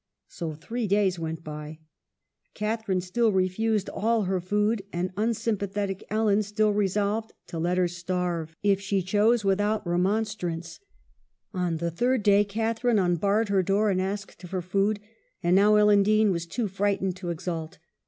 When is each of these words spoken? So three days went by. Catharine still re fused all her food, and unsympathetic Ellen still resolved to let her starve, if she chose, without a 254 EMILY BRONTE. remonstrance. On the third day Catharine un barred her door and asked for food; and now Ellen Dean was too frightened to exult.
So 0.27 0.55
three 0.55 0.87
days 0.87 1.19
went 1.19 1.43
by. 1.43 1.77
Catharine 2.55 3.01
still 3.01 3.31
re 3.31 3.47
fused 3.47 3.87
all 3.87 4.23
her 4.23 4.39
food, 4.41 4.81
and 4.91 5.11
unsympathetic 5.15 6.03
Ellen 6.09 6.41
still 6.41 6.73
resolved 6.73 7.33
to 7.49 7.59
let 7.59 7.77
her 7.77 7.87
starve, 7.87 8.55
if 8.63 8.81
she 8.81 9.03
chose, 9.03 9.45
without 9.45 9.81
a 9.81 9.83
254 9.83 9.93
EMILY 9.93 10.09
BRONTE. 10.09 10.13
remonstrance. 10.73 10.79
On 11.53 11.77
the 11.77 11.91
third 11.91 12.23
day 12.23 12.43
Catharine 12.43 12.97
un 12.97 13.17
barred 13.17 13.49
her 13.49 13.61
door 13.61 13.91
and 13.91 14.01
asked 14.01 14.41
for 14.47 14.63
food; 14.63 14.99
and 15.43 15.55
now 15.55 15.75
Ellen 15.75 16.01
Dean 16.01 16.31
was 16.31 16.47
too 16.47 16.67
frightened 16.67 17.15
to 17.17 17.29
exult. 17.29 17.77